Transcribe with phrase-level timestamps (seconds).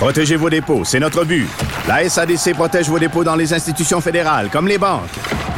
[0.00, 1.46] Protégez vos dépôts, c'est notre but.
[1.86, 5.02] La SADC protège vos dépôts dans les institutions fédérales, comme les banques.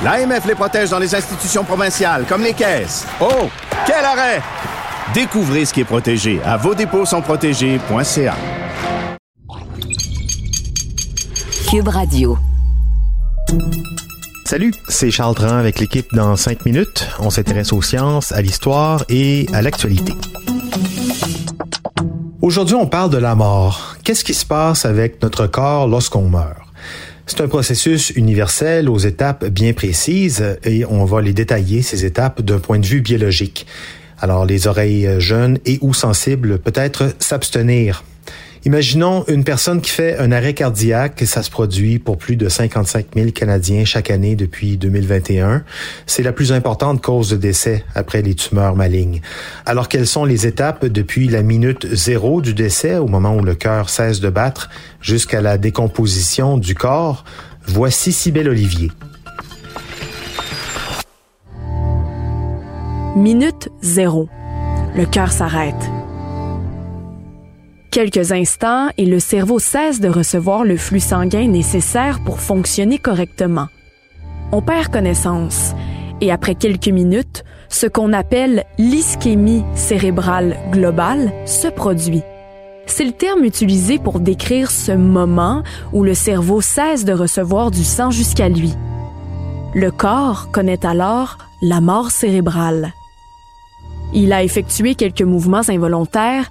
[0.02, 3.06] L'AMF les protège dans les institutions provinciales, comme les caisses.
[3.20, 3.48] Oh,
[3.86, 4.42] quel arrêt!
[5.14, 8.34] Découvrez ce qui est protégé à vos dépôts sont protégés.ca.
[11.70, 12.36] Cube Radio.
[14.44, 17.06] Salut, c'est Charles Tran avec l'équipe dans 5 minutes.
[17.20, 20.14] On s'intéresse aux sciences, à l'histoire et à l'actualité.
[22.40, 23.91] Aujourd'hui, on parle de la mort.
[24.04, 26.58] Qu'est-ce qui se passe avec notre corps lorsqu'on meurt?
[27.26, 32.42] C'est un processus universel aux étapes bien précises et on va les détailler, ces étapes,
[32.42, 33.64] d'un point de vue biologique.
[34.18, 38.02] Alors, les oreilles jeunes et ou sensibles, peut-être s'abstenir.
[38.64, 43.06] Imaginons une personne qui fait un arrêt cardiaque, ça se produit pour plus de 55
[43.12, 45.64] 000 Canadiens chaque année depuis 2021.
[46.06, 49.20] C'est la plus importante cause de décès après les tumeurs malignes.
[49.66, 53.56] Alors quelles sont les étapes depuis la minute zéro du décès, au moment où le
[53.56, 57.24] cœur cesse de battre, jusqu'à la décomposition du corps?
[57.66, 58.92] Voici Cybelle Olivier.
[63.16, 64.28] Minute zéro.
[64.94, 65.74] Le cœur s'arrête.
[67.92, 73.66] Quelques instants et le cerveau cesse de recevoir le flux sanguin nécessaire pour fonctionner correctement.
[74.50, 75.74] On perd connaissance
[76.22, 82.22] et après quelques minutes, ce qu'on appelle l'ischémie cérébrale globale se produit.
[82.86, 87.84] C'est le terme utilisé pour décrire ce moment où le cerveau cesse de recevoir du
[87.84, 88.72] sang jusqu'à lui.
[89.74, 92.94] Le corps connaît alors la mort cérébrale.
[94.14, 96.48] Il a effectué quelques mouvements involontaires,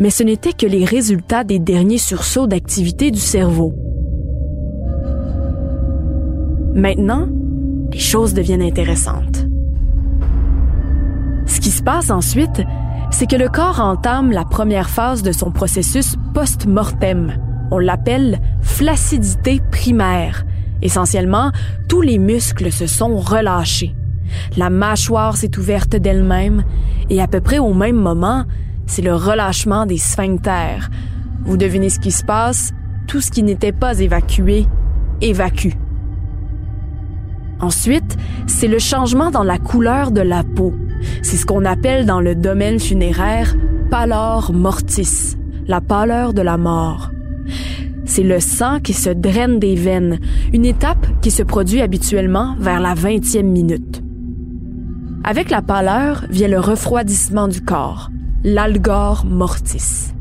[0.00, 3.74] mais ce n'était que les résultats des derniers sursauts d'activité du cerveau.
[6.74, 7.28] Maintenant,
[7.92, 9.46] les choses deviennent intéressantes.
[11.44, 12.62] Ce qui se passe ensuite,
[13.10, 17.34] c'est que le corps entame la première phase de son processus post-mortem.
[17.70, 20.46] On l'appelle flaccidité primaire.
[20.80, 21.50] Essentiellement,
[21.88, 23.94] tous les muscles se sont relâchés.
[24.56, 26.64] La mâchoire s'est ouverte d'elle-même
[27.10, 28.44] et à peu près au même moment,
[28.90, 30.90] c'est le relâchement des sphincters.
[31.44, 32.72] Vous devinez ce qui se passe?
[33.06, 34.66] Tout ce qui n'était pas évacué
[35.20, 35.74] évacue.
[37.60, 38.16] Ensuite,
[38.48, 40.74] c'est le changement dans la couleur de la peau.
[41.22, 43.54] C'est ce qu'on appelle dans le domaine funéraire
[43.90, 45.36] pallor mortis,
[45.68, 47.12] la pâleur de la mort.
[48.04, 50.18] C'est le sang qui se draine des veines,
[50.52, 54.02] une étape qui se produit habituellement vers la 20e minute.
[55.22, 58.10] Avec la pâleur vient le refroidissement du corps,
[58.42, 60.12] l'algor mortis.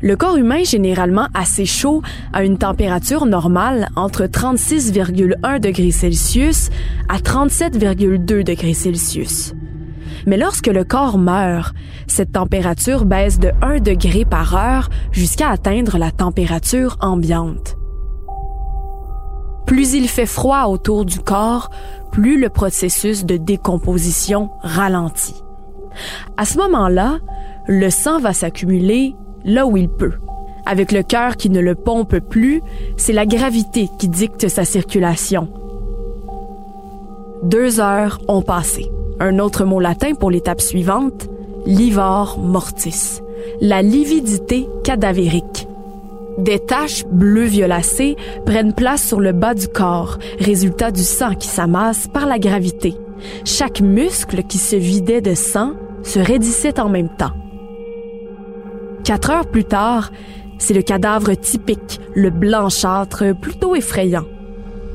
[0.00, 2.02] Le corps humain généralement assez chaud
[2.32, 6.70] à une température normale entre 36,1 degrés Celsius
[7.08, 9.54] à 37,2 degrés Celsius.
[10.26, 11.74] Mais lorsque le corps meurt,
[12.06, 17.76] cette température baisse de 1 degré par heure jusqu'à atteindre la température ambiante.
[19.66, 21.70] Plus il fait froid autour du corps,
[22.12, 25.45] plus le processus de décomposition ralentit.
[26.36, 27.18] À ce moment-là,
[27.66, 29.14] le sang va s'accumuler
[29.44, 30.14] là où il peut.
[30.66, 32.60] Avec le cœur qui ne le pompe plus,
[32.96, 35.48] c'est la gravité qui dicte sa circulation.
[37.44, 38.90] Deux heures ont passé.
[39.20, 41.28] Un autre mot latin pour l'étape suivante,
[41.64, 43.20] livor mortis,
[43.60, 45.68] la lividité cadavérique.
[46.38, 51.48] Des taches bleu violacées prennent place sur le bas du corps, résultat du sang qui
[51.48, 52.94] s'amasse par la gravité.
[53.44, 55.72] Chaque muscle qui se vidait de sang
[56.06, 57.32] se raidissait en même temps.
[59.04, 60.12] Quatre heures plus tard,
[60.58, 64.24] c'est le cadavre typique, le blanchâtre plutôt effrayant.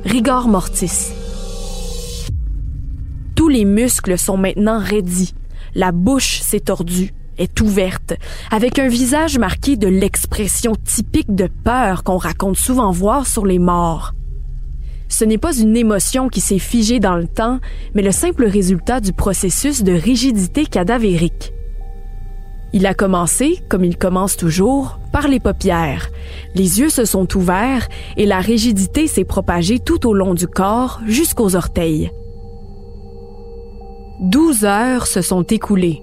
[0.06, 1.14] Rigor mortis.
[3.36, 5.34] Tous les muscles sont maintenant raidis.
[5.76, 8.14] La bouche s'est tordue, est ouverte,
[8.50, 13.60] avec un visage marqué de l'expression typique de peur qu'on raconte souvent voir sur les
[13.60, 14.14] morts.
[15.12, 17.60] Ce n'est pas une émotion qui s'est figée dans le temps,
[17.94, 21.54] mais le simple résultat du processus de rigidité cadavérique.
[22.72, 26.08] Il a commencé, comme il commence toujours, par les paupières.
[26.56, 31.02] Les yeux se sont ouverts et la rigidité s'est propagée tout au long du corps
[31.06, 32.10] jusqu'aux orteils.
[34.22, 36.02] Douze heures se sont écoulées.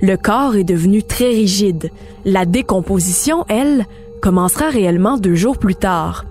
[0.00, 1.90] Le corps est devenu très rigide.
[2.24, 3.84] La décomposition, elle,
[4.22, 6.24] commencera réellement deux jours plus tard.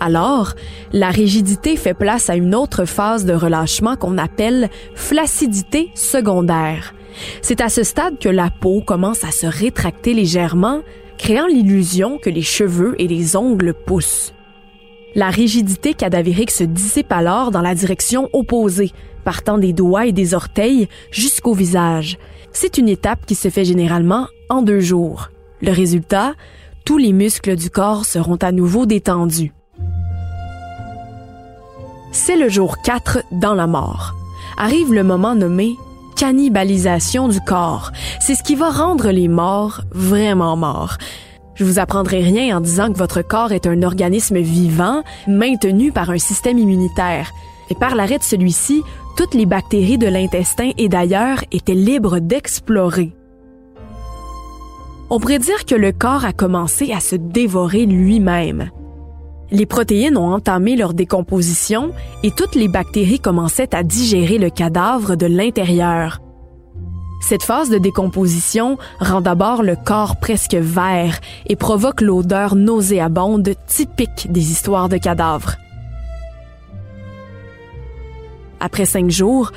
[0.00, 0.54] Alors,
[0.92, 6.94] la rigidité fait place à une autre phase de relâchement qu'on appelle flaccidité secondaire.
[7.42, 10.82] C'est à ce stade que la peau commence à se rétracter légèrement,
[11.18, 14.32] créant l'illusion que les cheveux et les ongles poussent.
[15.14, 18.90] La rigidité cadavérique se dissipe alors dans la direction opposée,
[19.24, 22.18] partant des doigts et des orteils jusqu'au visage.
[22.52, 25.30] C'est une étape qui se fait généralement en deux jours.
[25.62, 26.34] Le résultat,
[26.84, 29.52] tous les muscles du corps seront à nouveau détendus.
[32.14, 34.14] C'est le jour 4 dans la mort.
[34.56, 35.76] Arrive le moment nommé
[36.16, 37.90] cannibalisation du corps.
[38.20, 40.96] C'est ce qui va rendre les morts vraiment morts.
[41.56, 46.10] Je vous apprendrai rien en disant que votre corps est un organisme vivant, maintenu par
[46.10, 47.32] un système immunitaire.
[47.68, 48.82] Et par l'arrêt de celui-ci,
[49.16, 53.10] toutes les bactéries de l'intestin et d'ailleurs étaient libres d'explorer.
[55.10, 58.70] On pourrait dire que le corps a commencé à se dévorer lui-même.
[59.50, 61.92] Les protéines ont entamé leur décomposition
[62.22, 66.20] et toutes les bactéries commençaient à digérer le cadavre de l'intérieur.
[67.20, 74.30] Cette phase de décomposition rend d'abord le corps presque vert et provoque l'odeur nauséabonde typique
[74.30, 75.56] des histoires de cadavres.
[78.60, 79.52] Après cinq jours,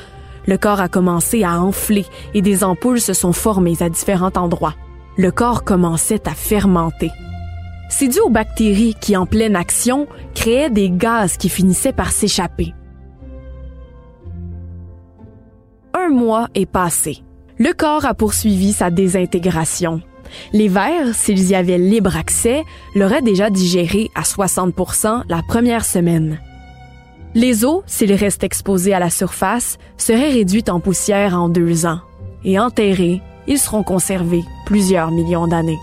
[0.45, 4.75] le corps a commencé à enfler et des ampoules se sont formées à différents endroits.
[5.17, 7.11] Le corps commençait à fermenter.
[7.89, 12.73] C'est dû aux bactéries qui, en pleine action, créaient des gaz qui finissaient par s'échapper.
[15.93, 17.23] Un mois est passé.
[17.57, 20.01] Le corps a poursuivi sa désintégration.
[20.53, 22.63] Les vers, s'ils y avaient libre accès,
[22.95, 26.39] l'auraient déjà digéré à 60% la première semaine.
[27.33, 31.99] Les os, s'ils restent exposés à la surface, seraient réduits en poussière en deux ans.
[32.43, 35.79] Et enterrés, ils seront conservés plusieurs millions d'années.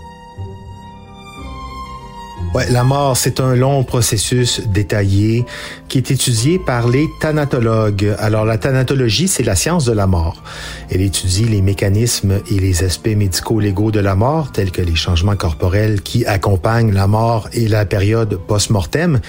[2.55, 5.43] Ouais, la mort, c'est un long processus détaillé
[5.89, 8.15] qui est étudié par les thanatologues.
[8.17, 10.41] Alors, la thanatologie, c'est la science de la mort.
[10.89, 14.95] Elle étudie les mécanismes et les aspects médicaux légaux de la mort, tels que les
[14.95, 19.19] changements corporels qui accompagnent la mort et la période post-mortem,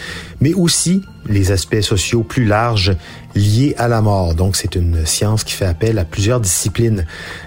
[0.40, 2.94] mais aussi les aspects sociaux plus larges
[3.34, 4.36] liés à la mort.
[4.36, 7.04] Donc, c'est une science qui fait appel à plusieurs disciplines.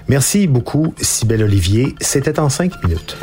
[0.08, 1.94] Merci beaucoup, Sybelle Olivier.
[2.02, 3.16] C'était en cinq minutes.